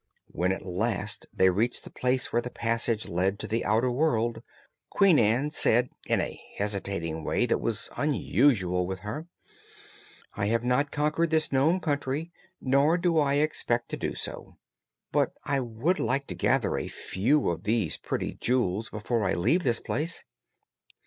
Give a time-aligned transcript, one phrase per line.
[0.29, 4.41] When at last they reached the place where the passage led to the outer world,
[4.89, 9.27] Queen Ann said, in a hesitating way that was unusual with her:
[10.33, 14.57] "I have not conquered this Nome Country, nor do I expect to do so;
[15.11, 19.61] but I would like to gather a few of these pretty jewels before I leave
[19.61, 20.25] this place."